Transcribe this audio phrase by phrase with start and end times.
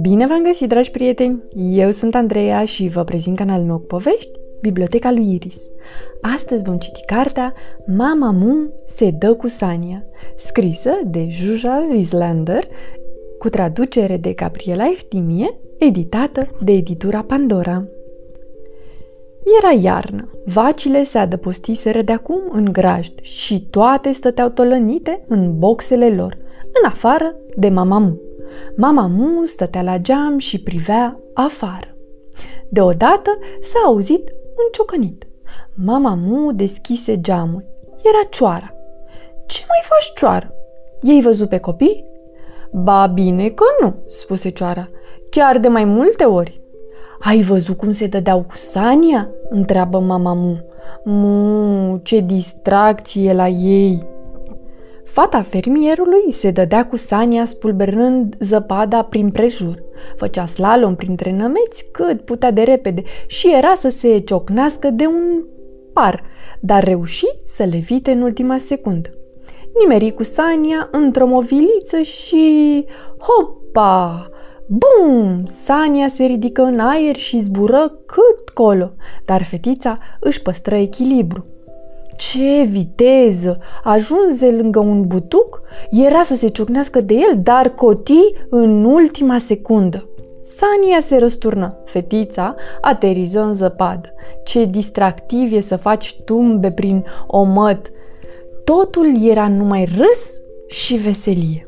[0.00, 1.42] Bine v-am găsit, dragi prieteni!
[1.54, 5.70] Eu sunt Andreea și vă prezint canalul meu cu povești, Biblioteca lui Iris.
[6.20, 7.54] Astăzi vom citi cartea
[7.86, 10.04] Mama Mu se dă cu Sania,
[10.36, 12.64] scrisă de Juja Wieslander,
[13.38, 17.84] cu traducere de Gabriela Eftimie, editată de editura Pandora.
[19.58, 26.14] Era iarnă, vacile se adăpostiseră de acum în grajd și toate stăteau tolănite în boxele
[26.14, 26.36] lor,
[26.82, 28.20] în afară de mama Mu.
[28.76, 31.96] Mama Mu stătea la geam și privea afară.
[32.68, 35.26] Deodată s-a auzit un ciocănit.
[35.74, 37.64] Mama Mu deschise geamul.
[38.02, 38.74] Era cioara.
[39.46, 40.54] Ce mai faci, cioară?
[41.00, 42.04] Ei văzut pe copii?
[42.72, 44.88] Ba bine că nu, spuse cioara,
[45.30, 46.61] chiar de mai multe ori.
[47.24, 49.28] Ai văzut cum se dădeau cu Sania?
[49.48, 50.56] întreabă mama Mu.
[51.04, 54.06] Mu, ce distracție la ei!
[55.04, 59.82] Fata fermierului se dădea cu Sania spulberând zăpada prin prejur.
[60.16, 65.44] Făcea slalom printre nămeți cât putea de repede și era să se ciocnească de un
[65.92, 66.22] par,
[66.60, 69.10] dar reuși să levite în ultima secundă.
[69.78, 72.84] Nimeri cu Sania într-o moviliță și...
[73.18, 74.30] Hopa!
[74.66, 75.46] Bum!
[75.64, 78.92] Sania se ridică în aer și zbură cât colo,
[79.24, 81.46] dar fetița își păstră echilibru.
[82.16, 83.58] Ce viteză!
[83.84, 90.06] Ajunse lângă un butuc, era să se ciocnească de el, dar coti în ultima secundă.
[90.56, 91.76] Sania se răsturnă.
[91.84, 94.08] Fetița ateriză în zăpadă.
[94.44, 97.90] Ce distractiv e să faci tumbe prin omăt.
[98.64, 101.66] Totul era numai râs și veselie.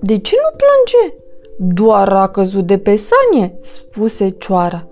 [0.00, 1.23] De ce nu plânge?
[1.58, 4.88] Doar a căzut de pe sanie, spuse cioara.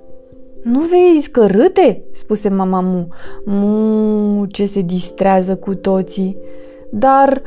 [0.62, 3.06] Nu vezi că râte?" spuse mama Mu.
[3.44, 6.38] Mu, ce se distrează cu toții.
[6.90, 7.42] Dar,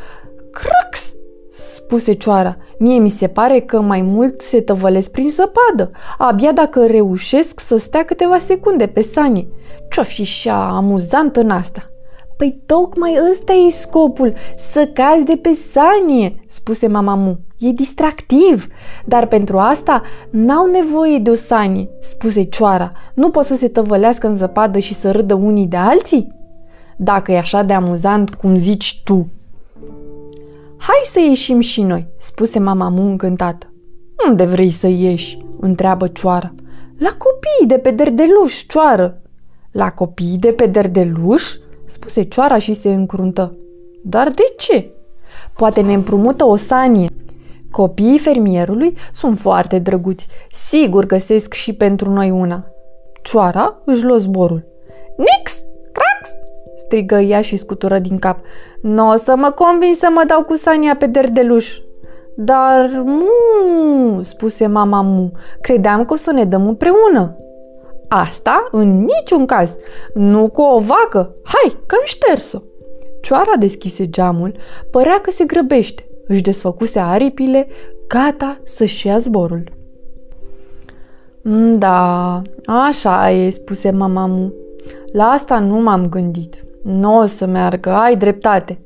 [0.52, 1.13] crăx,
[1.49, 2.57] spuse cioara.
[2.77, 7.78] Mie mi se pare că mai mult se tăvălesc prin zăpadă, abia dacă reușesc să
[7.78, 9.47] stea câteva secunde pe sanie.
[9.90, 11.90] Ce-o fi și amuzant în asta?
[12.38, 14.34] Păi tocmai ăsta e scopul,
[14.72, 17.38] să cazi de pe sanie, spuse mama Mu.
[17.59, 18.67] E distractiv,
[19.05, 22.91] dar pentru asta n-au nevoie de o sanie, spuse cioara.
[23.13, 26.33] Nu pot să se tăvălească în zăpadă și să râdă unii de alții?
[26.97, 29.27] Dacă e așa de amuzant cum zici tu.
[30.77, 33.73] Hai să ieșim și noi, spuse mama Mu încântată.
[34.27, 35.37] Unde vrei să ieși?
[35.59, 36.53] întreabă cioara.
[36.97, 39.22] La copiii de pe derdeluș, cioară.
[39.72, 41.43] La copiii de pe derdeluș?
[41.85, 43.57] spuse cioara și se încruntă.
[44.03, 44.91] Dar de ce?
[45.53, 47.07] Poate ne împrumută o sanie.
[47.75, 50.28] Copiii fermierului sunt foarte drăguți.
[50.68, 52.66] Sigur găsesc și pentru noi una.
[53.22, 54.66] Cioara își luă zborul.
[55.18, 55.63] Nix!
[55.91, 56.38] Crax!
[56.75, 58.40] strigă ea și scutură din cap.
[58.81, 61.78] Nu o să mă convin să mă dau cu Sania pe derdeluș.
[62.35, 65.31] Dar, mu, spuse mama mu,
[65.62, 67.38] credeam că o să ne dăm împreună.
[68.08, 69.78] Asta în niciun caz,
[70.14, 71.35] nu cu o vacă.
[71.44, 72.58] Hai, că am șters-o.
[73.22, 74.56] Cioara deschise geamul,
[74.91, 76.06] părea că se grăbește.
[76.28, 77.68] Își desfăcuse aripile,
[78.08, 79.63] gata să-și ia zborul.
[81.41, 84.53] Mm, da, așa e, spuse mama mu.
[85.12, 86.66] La asta nu m-am gândit.
[86.84, 88.80] Nu o să meargă, ai dreptate.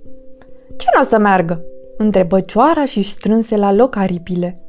[0.77, 1.61] Ce nu o să meargă?
[1.97, 4.61] Întrebă cioara și strânse la loc aripile.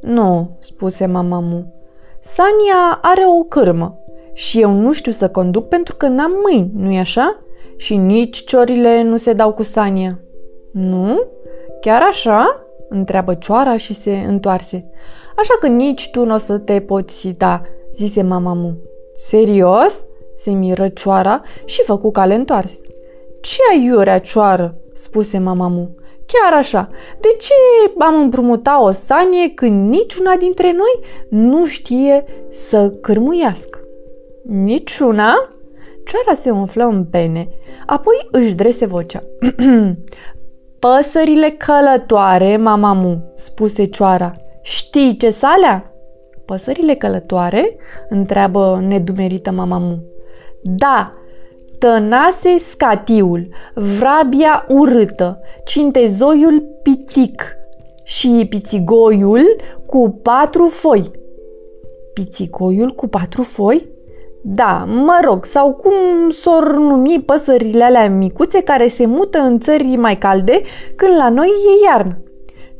[0.00, 1.74] Nu, spuse mama mu.
[2.20, 3.98] Sania are o cârmă
[4.32, 7.40] și eu nu știu să conduc pentru că n-am mâini, nu-i așa?
[7.76, 10.18] Și nici ciorile nu se dau cu Sania.
[10.72, 11.22] Nu?
[11.82, 12.66] Chiar așa?
[12.88, 14.90] întreabă cioara și se întoarse.
[15.36, 17.60] Așa că nici tu nu o să te poți da,
[17.92, 18.76] zise mama mu.
[19.14, 20.04] Serios?
[20.36, 22.80] se miră cioara și făcu cale întors.
[23.40, 24.74] Ce ai iurea cioară?
[24.94, 25.94] spuse mama mu.
[26.26, 27.54] Chiar așa, de ce
[27.98, 33.78] am împrumutat o sanie când niciuna dintre noi nu știe să cârmuiască?
[34.48, 35.34] Niciuna?
[36.04, 37.48] Cioara se umflă în pene,
[37.86, 39.22] apoi își drese vocea.
[40.88, 44.32] Păsările călătoare, mamamu, spuse cioara.
[44.62, 45.94] Știi ce salea?
[46.44, 47.76] Păsările călătoare?
[48.08, 50.02] întreabă nedumerită mamamu.
[50.62, 51.12] Da,
[51.78, 57.56] tănase scatiul, vrabia urâtă, cintezoiul pitic
[58.04, 59.56] și pițigoiul
[59.86, 61.10] cu patru foi.
[62.14, 63.91] Pițigoiul cu patru foi?
[64.44, 65.92] Da, mă rog, sau cum
[66.30, 70.62] s-or numi păsările alea micuțe care se mută în țări mai calde
[70.96, 72.22] când la noi e iarnă.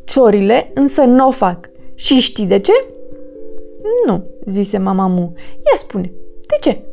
[0.04, 1.70] Ciorile însă nu o fac.
[1.94, 2.72] Și știi de ce?
[4.06, 5.32] Nu, zise mama mu.
[5.36, 6.12] Ia spune,
[6.46, 6.84] de ce?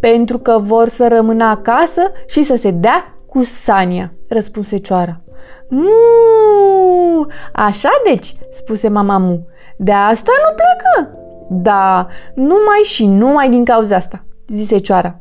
[0.00, 5.20] Pentru că vor să rămână acasă și să se dea cu Sania, răspunse cioara.
[5.68, 7.26] Mu!
[7.52, 9.46] Așa deci, spuse mama Mu.
[9.76, 11.18] De asta nu plecă?
[11.48, 15.20] Da, numai și numai din cauza asta, zise cioara.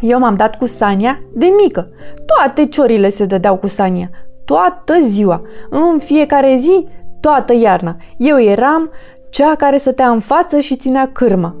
[0.00, 1.90] Eu m-am dat cu Sania de mică.
[2.26, 4.10] Toate ciorile se dădeau cu Sania.
[4.44, 5.42] Toată ziua.
[5.70, 6.86] În fiecare zi,
[7.20, 7.96] toată iarna.
[8.16, 8.90] Eu eram
[9.30, 11.56] cea care stătea în față și ținea cârma.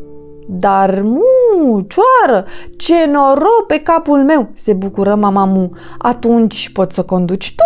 [0.48, 2.46] Dar mu, cioară,
[2.76, 5.70] ce noroc pe capul meu, se bucură mama mu.
[5.98, 7.64] Atunci poți să conduci tu.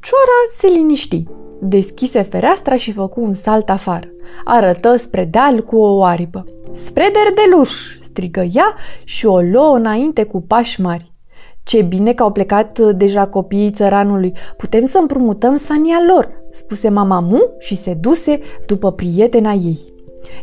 [0.00, 1.24] Cioara se liniști,
[1.60, 4.08] deschise fereastra și făcu un salt afară.
[4.44, 6.44] Arătă spre deal cu o oaripă.
[6.74, 8.74] Spre derdeluș, strigă ea
[9.04, 11.14] și o luă înainte cu pași mari.
[11.62, 14.32] Ce bine că au plecat uh, deja copiii țăranului.
[14.56, 19.78] Putem să împrumutăm sania lor, spuse mama Mu și se duse după prietena ei.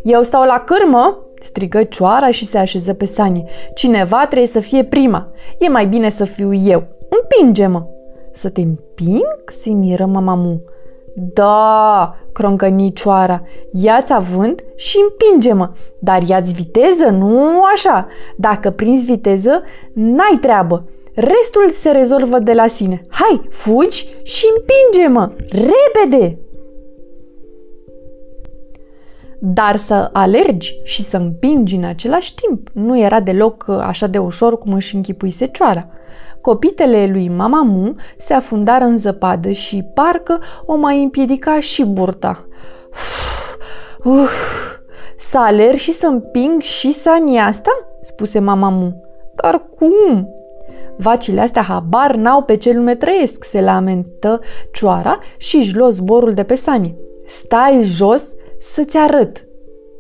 [0.04, 3.45] Eu stau la cârmă, strigă cioara și se așeză pe sanie.
[3.74, 5.31] Cineva trebuie să fie prima.
[5.60, 6.83] E mai bine să fiu eu.
[7.10, 7.86] Împinge-mă!
[8.33, 9.44] Să te împing?
[9.62, 10.62] se miră mama Mu.
[11.13, 15.69] Da, croncăni cioara, ia-ți avânt și împinge-mă,
[16.00, 18.07] dar ia-ți viteză, nu așa.
[18.36, 19.63] Dacă prinzi viteză,
[19.94, 20.86] n-ai treabă.
[21.15, 23.01] Restul se rezolvă de la sine.
[23.10, 25.31] Hai, fugi și împinge-mă!
[25.50, 26.38] Repede!
[29.45, 34.18] Dar să alergi și să împingi în același timp nu era deloc uh, așa de
[34.18, 35.88] ușor cum își închipuise cioara.
[36.42, 42.45] Copitele lui Mamamu se afundară în zăpadă și parcă o mai împiedica și burta.
[44.04, 44.31] Uf, uf,
[45.18, 47.72] să alerg și să împing și sania asta?
[48.04, 49.04] spuse Mamamu.
[49.36, 50.30] Dar cum?
[50.98, 54.39] Vacile astea habar n-au pe ce lume trăiesc, se lamentă
[54.74, 56.96] cioara și își luă zborul de pe sanie.
[57.28, 58.24] Stai jos
[58.63, 59.45] să-ți arăt.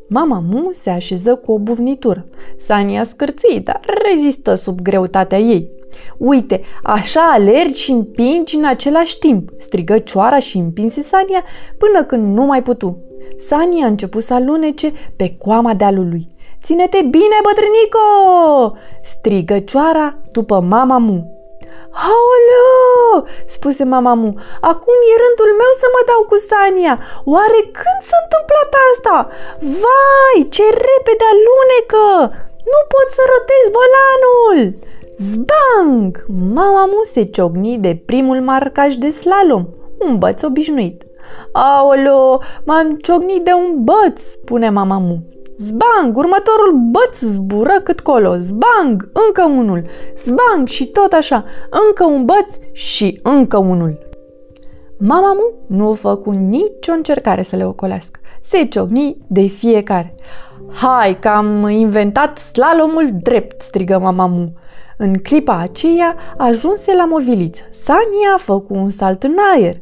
[0.09, 2.25] Mama Mu se așeză cu o buvnitură.
[2.59, 3.79] Sania scârții, dar
[4.09, 5.69] rezistă sub greutatea ei.
[6.17, 11.43] Uite, așa alergi și împingi în același timp, strigă cioara și împinse Sania
[11.77, 12.97] până când nu mai putu.
[13.47, 16.27] Sania a început să alunece pe coama dealului.
[16.63, 18.77] Ține-te bine, bătrânico!
[19.01, 21.42] strigă cioara după mama mu.
[22.09, 23.27] Aoleu!
[23.55, 24.31] spuse mama mu.
[24.71, 26.95] Acum e rândul meu să mă dau cu Sania.
[27.33, 29.17] Oare când s-a întâmplat asta?
[29.83, 32.07] Vai, ce repede alunecă!
[32.71, 34.57] Nu pot să rotez volanul!
[35.31, 36.25] Zbang!
[36.59, 39.65] Mama mu se ciogni de primul marcaj de slalom,
[39.99, 41.03] un băț obișnuit.
[41.51, 45.32] Aoleo, m-am ciocnit de un băț, spune mama mu.
[45.67, 46.17] Zbang!
[46.17, 48.35] Următorul băț zbură cât colo.
[48.35, 49.09] Zbang!
[49.27, 49.83] Încă unul.
[50.23, 50.67] Zbang!
[50.67, 51.45] Și tot așa.
[51.87, 54.07] Încă un băț și încă unul.
[54.99, 58.19] Mama mu nu făcu nicio încercare să le ocolească.
[58.41, 60.15] Se ciocni de fiecare.
[60.71, 64.53] Hai că am inventat slalomul drept, strigă mama mu.
[64.97, 67.61] În clipa aceea ajunse la moviliță.
[67.71, 69.81] Sania făcu un salt în aer.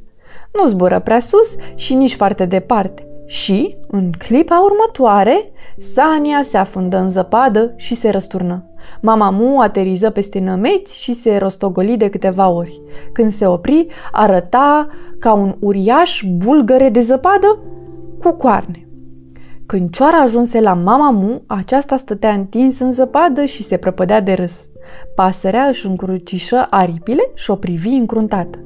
[0.53, 3.05] Nu zbură prea sus și nici foarte departe.
[3.31, 5.51] Și, în clipa următoare,
[5.93, 8.65] Sania se afundă în zăpadă și se răsturnă.
[9.01, 12.81] Mama Mu ateriză peste nămeți și se rostogoli de câteva ori.
[13.13, 14.87] Când se opri, arăta
[15.19, 17.59] ca un uriaș bulgăre de zăpadă
[18.19, 18.87] cu coarne.
[19.65, 24.33] Când cioara ajunse la mama Mu, aceasta stătea întinsă în zăpadă și se prăpădea de
[24.33, 24.69] râs.
[25.15, 28.59] Pasărea își încrucișă aripile și o privi încruntată.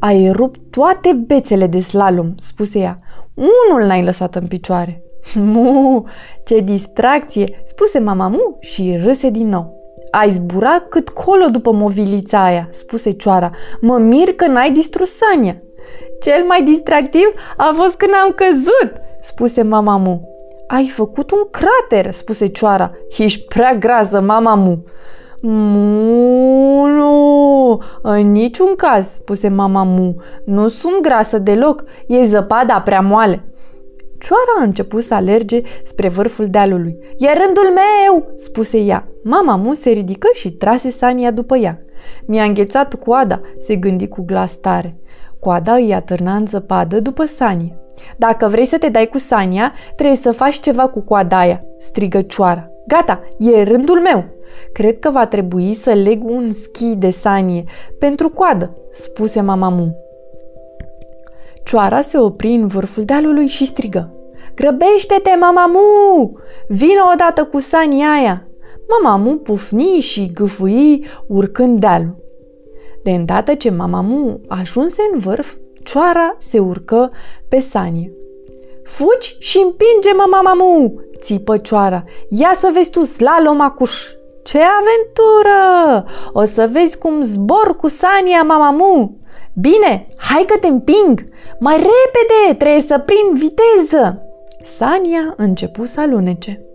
[0.00, 2.98] Ai rupt toate bețele de slalom, spuse ea.
[3.34, 5.02] Unul n-ai lăsat în picioare.
[5.34, 6.04] Mu,
[6.44, 9.76] ce distracție, spuse mama Mu și râse din nou.
[10.10, 13.50] Ai zburat cât colo după movilița aia, spuse cioara.
[13.80, 15.62] Mă mir că n-ai distrus Sania.
[16.20, 20.28] Cel mai distractiv a fost când am căzut, spuse mama Mu.
[20.66, 22.90] Ai făcut un crater, spuse cioara.
[23.18, 24.84] Ești prea grază, mama Mu.
[25.40, 30.16] Mu, nu, în niciun caz, spuse mama Mu.
[30.44, 33.44] Nu sunt grasă deloc, e zăpada prea moale.
[34.18, 36.96] Cioara a început să alerge spre vârful dealului.
[37.18, 39.08] E rândul meu, spuse ea.
[39.24, 41.78] Mama Mu se ridică și trase Sania după ea.
[42.26, 44.98] Mi-a înghețat coada, se gândi cu glas tare.
[45.40, 47.72] Coada îi atârna în zăpadă după Sania.
[48.16, 52.22] Dacă vrei să te dai cu Sania, trebuie să faci ceva cu coada aia, strigă
[52.22, 52.70] cioara.
[52.88, 54.24] Gata, e rândul meu.
[54.72, 57.64] Cred că va trebui să leg un schi de sanie
[57.98, 59.96] pentru coadă, spuse mama Mu.
[61.64, 64.12] Cioara se opri în vârful dealului și strigă.
[64.54, 66.32] Grăbește-te, mama Mu!
[66.68, 68.48] Vino odată cu sania aia!
[68.88, 72.16] Mama Mu pufni și gâfui urcând dealul.
[73.02, 75.54] De îndată ce mama Mu ajunse în vârf,
[75.84, 77.10] cioara se urcă
[77.48, 78.12] pe sanie.
[78.84, 81.00] Fugi și împinge-mă, mama Mu!
[81.22, 82.04] Țipă cioara.
[82.28, 83.92] Ia să vezi tu slalom acuș!
[84.42, 86.04] Ce aventură!
[86.32, 89.16] O să vezi cum zbor cu Sania, mama Mu!
[89.54, 91.28] Bine, hai că te împing!
[91.60, 94.22] Mai repede, trebuie să prind viteză!
[94.76, 96.67] Sania începu să alunece.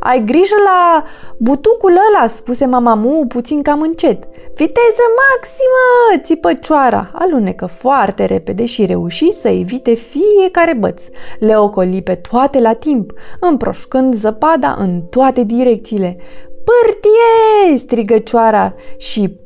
[0.00, 1.04] Ai grijă la
[1.36, 4.24] butucul ăla, spuse mama Mu puțin cam încet.
[4.54, 7.10] Viteză maximă, țipă cioara.
[7.12, 11.02] Alunecă foarte repede și reuși să evite fiecare băț.
[11.38, 16.16] Le ocoli pe toate la timp, împroșcând zăpada în toate direcțiile.
[16.64, 17.78] Pârtie!
[17.78, 19.38] strigă cioara și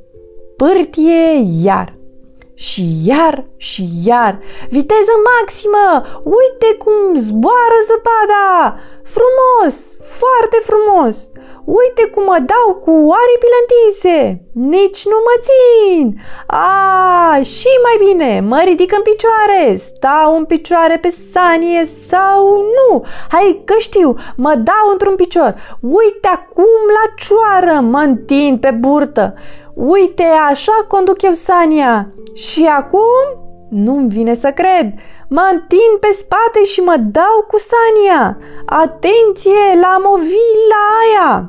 [0.57, 1.94] pârtie iar
[2.55, 4.39] și iar și iar.
[4.69, 6.07] Viteză maximă!
[6.23, 8.79] Uite cum zboară zăpada!
[9.15, 9.77] Frumos!
[10.21, 11.31] Foarte frumos!
[11.65, 12.91] Uite cum mă dau cu
[13.23, 14.43] aripile întinse!
[14.53, 16.21] Nici nu mă țin!
[16.47, 23.05] A, și mai bine, mă ridic în picioare, stau în picioare pe sanie sau nu.
[23.31, 25.55] Hai că știu, mă dau într-un picior.
[25.81, 29.35] Uite acum la cioară, mă întind pe burtă.
[29.75, 32.13] Uite, așa conduc eu sania.
[32.35, 33.43] Și acum?
[33.71, 34.93] Nu-mi vine să cred.
[35.29, 38.39] Mă întind pe spate și mă dau cu Sania.
[38.67, 41.49] Atenție la movila aia!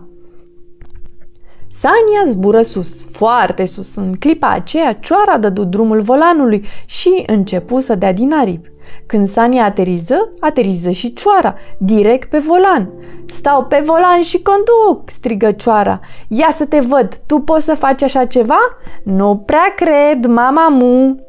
[1.79, 3.95] Sania zbură sus, foarte sus.
[3.95, 8.71] În clipa aceea, cioara dădu drumul volanului și începu să dea din aripi.
[9.05, 12.89] Când Sania ateriză, ateriză și cioara, direct pe volan.
[13.27, 15.99] Stau pe volan și conduc, strigă cioara.
[16.27, 18.59] Ia să te văd, tu poți să faci așa ceva?
[19.03, 21.23] Nu prea cred, mama mu.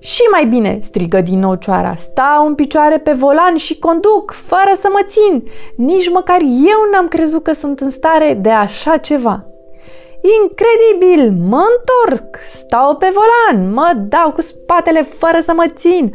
[0.00, 4.72] Și mai bine, strigă din nou cioara, stau în picioare pe volan și conduc, fără
[4.80, 5.44] să mă țin.
[5.76, 9.44] Nici măcar eu n-am crezut că sunt în stare de așa ceva.
[10.42, 11.32] Incredibil!
[11.48, 16.14] Mă întorc, stau pe volan, mă dau cu spatele fără să mă țin.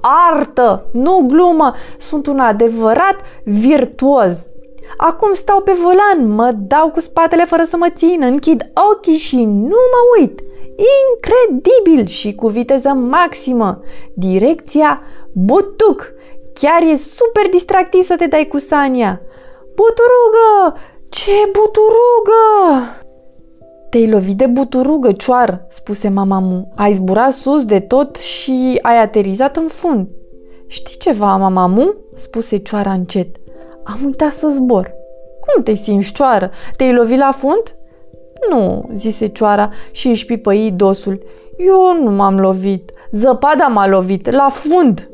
[0.00, 4.48] Artă, nu glumă, sunt un adevărat virtuoz.
[4.96, 9.44] Acum stau pe volan, mă dau cu spatele fără să mă țin, închid ochii și
[9.44, 10.40] nu mă uit.
[11.00, 13.80] Incredibil și cu viteză maximă.
[14.14, 15.02] Direcția
[15.32, 16.12] butuc.
[16.54, 19.20] Chiar e super distractiv să te dai cu Sania.
[19.74, 20.78] Buturugă!
[21.08, 23.07] Ce buturugă!
[23.90, 26.72] Te-ai lovit de buturugă, cioar, spuse mama mu.
[26.74, 30.08] Ai zburat sus de tot și ai aterizat în fund.
[30.66, 31.94] Știi ceva, mama mu?
[32.14, 33.36] spuse cioara încet.
[33.84, 34.92] Am uitat să zbor.
[35.40, 36.50] Cum te simți, cioară?
[36.76, 37.76] Te-ai lovit la fund?
[38.50, 41.22] Nu, zise cioara și își pipăi dosul.
[41.58, 42.92] Eu nu m-am lovit.
[43.10, 45.10] Zăpada m-a lovit, la fund.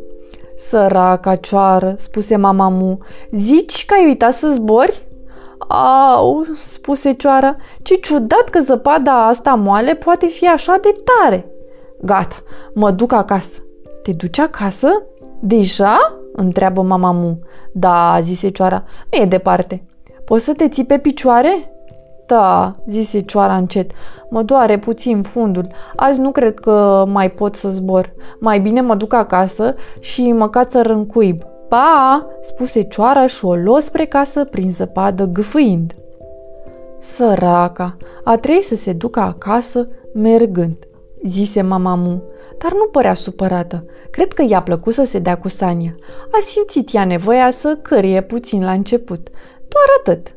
[0.56, 2.98] Săraca cioară, spuse mama mu.
[3.30, 5.02] Zici că ai uitat să zbori?
[5.68, 11.46] Au, spuse cioara, ce ciudat că zăpada asta moale poate fi așa de tare.
[12.02, 12.36] Gata,
[12.74, 13.62] mă duc acasă.
[14.02, 14.88] Te duci acasă?
[15.40, 16.18] Deja?
[16.32, 17.38] întreabă mama mu.
[17.72, 19.84] Da, zise cioara, nu e departe.
[20.24, 21.68] Poți să te ții pe picioare?
[22.26, 23.90] Da, zise cioara încet.
[24.30, 25.66] Mă doare puțin fundul.
[25.96, 28.12] Azi nu cred că mai pot să zbor.
[28.40, 31.42] Mai bine mă duc acasă și mă cață în cuib.
[31.74, 35.94] Pa!" spuse cioara și o luă spre casă prin zăpadă gâfâind.
[36.98, 40.76] Săraca, a trebuit să se ducă acasă mergând,
[41.26, 42.22] zise mama mu,
[42.58, 43.84] dar nu părea supărată.
[44.10, 45.96] Cred că i-a plăcut să se dea cu Sania.
[46.30, 49.28] A simțit ea nevoia să cărie puțin la început.
[49.68, 50.34] Doar atât.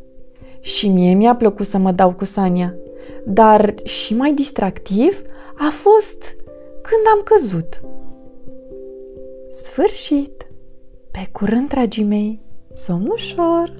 [0.59, 2.75] Și mie mi-a plăcut să mă dau cu Sania.
[3.23, 5.21] Dar și mai distractiv
[5.57, 6.35] a fost
[6.81, 7.81] când am căzut.
[9.53, 10.46] Sfârșit!
[11.17, 12.39] Pe curând, dragii mei,
[12.73, 13.73] somn ușor!